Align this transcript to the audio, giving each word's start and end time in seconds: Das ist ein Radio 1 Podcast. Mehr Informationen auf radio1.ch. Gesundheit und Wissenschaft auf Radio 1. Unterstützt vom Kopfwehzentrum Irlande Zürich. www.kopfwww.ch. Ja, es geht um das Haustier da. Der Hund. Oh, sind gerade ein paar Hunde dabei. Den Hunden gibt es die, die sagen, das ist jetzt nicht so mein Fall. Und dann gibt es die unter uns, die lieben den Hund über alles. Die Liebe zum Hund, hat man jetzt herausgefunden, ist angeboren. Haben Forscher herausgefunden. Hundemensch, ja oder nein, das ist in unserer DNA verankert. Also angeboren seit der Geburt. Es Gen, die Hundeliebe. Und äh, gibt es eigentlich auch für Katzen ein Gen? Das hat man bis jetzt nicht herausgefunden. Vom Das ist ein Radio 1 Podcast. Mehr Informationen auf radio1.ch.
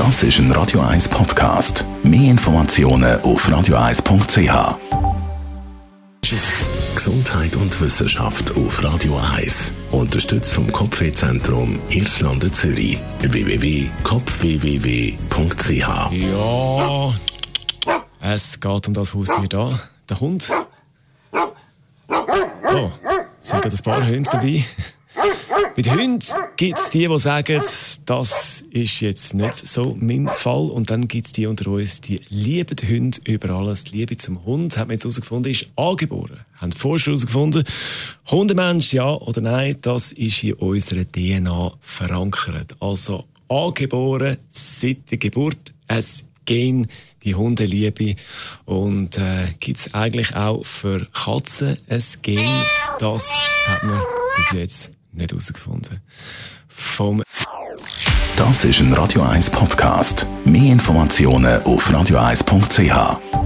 Das 0.00 0.22
ist 0.22 0.38
ein 0.38 0.50
Radio 0.52 0.80
1 0.80 1.10
Podcast. 1.10 1.84
Mehr 2.02 2.30
Informationen 2.30 3.20
auf 3.20 3.46
radio1.ch. 3.46 4.78
Gesundheit 6.94 7.54
und 7.56 7.78
Wissenschaft 7.82 8.56
auf 8.56 8.82
Radio 8.82 9.20
1. 9.36 9.72
Unterstützt 9.90 10.54
vom 10.54 10.72
Kopfwehzentrum 10.72 11.78
Irlande 11.90 12.50
Zürich. 12.50 12.98
www.kopfwww.ch. 13.20 16.12
Ja, 16.12 17.14
es 18.22 18.58
geht 18.58 18.88
um 18.88 18.94
das 18.94 19.12
Haustier 19.12 19.48
da. 19.50 19.78
Der 20.08 20.18
Hund. 20.18 20.50
Oh, 21.30 22.90
sind 23.38 23.60
gerade 23.60 23.76
ein 23.76 23.82
paar 23.84 24.06
Hunde 24.06 24.30
dabei. 24.32 24.64
Den 25.76 25.92
Hunden 25.92 26.20
gibt 26.56 26.78
es 26.78 26.90
die, 26.90 27.08
die 27.08 27.18
sagen, 27.18 27.62
das 28.06 28.64
ist 28.70 29.00
jetzt 29.00 29.34
nicht 29.34 29.54
so 29.54 29.96
mein 29.98 30.28
Fall. 30.28 30.70
Und 30.70 30.90
dann 30.90 31.08
gibt 31.08 31.26
es 31.26 31.32
die 31.32 31.46
unter 31.46 31.70
uns, 31.70 32.00
die 32.00 32.20
lieben 32.28 32.76
den 32.76 32.88
Hund 32.88 33.20
über 33.26 33.50
alles. 33.50 33.84
Die 33.84 33.98
Liebe 33.98 34.16
zum 34.16 34.44
Hund, 34.44 34.76
hat 34.76 34.88
man 34.88 34.94
jetzt 34.94 35.04
herausgefunden, 35.04 35.52
ist 35.52 35.70
angeboren. 35.76 36.44
Haben 36.54 36.72
Forscher 36.72 37.12
herausgefunden. 37.12 37.64
Hundemensch, 38.30 38.92
ja 38.92 39.14
oder 39.14 39.40
nein, 39.40 39.76
das 39.80 40.12
ist 40.12 40.42
in 40.42 40.54
unserer 40.54 41.04
DNA 41.04 41.72
verankert. 41.80 42.76
Also 42.80 43.24
angeboren 43.48 44.36
seit 44.50 45.10
der 45.10 45.18
Geburt. 45.18 45.72
Es 45.86 46.24
Gen, 46.46 46.88
die 47.22 47.34
Hundeliebe. 47.34 48.16
Und 48.64 49.18
äh, 49.18 49.46
gibt 49.60 49.78
es 49.78 49.94
eigentlich 49.94 50.34
auch 50.34 50.64
für 50.64 51.06
Katzen 51.12 51.78
ein 51.88 52.02
Gen? 52.22 52.64
Das 52.98 53.30
hat 53.66 53.84
man 53.84 54.02
bis 54.36 54.50
jetzt 54.52 54.90
nicht 55.12 55.32
herausgefunden. 55.32 56.00
Vom 56.68 57.22
Das 58.36 58.64
ist 58.64 58.80
ein 58.80 58.92
Radio 58.94 59.22
1 59.22 59.50
Podcast. 59.50 60.26
Mehr 60.44 60.72
Informationen 60.72 61.62
auf 61.62 61.90
radio1.ch. 61.90 63.39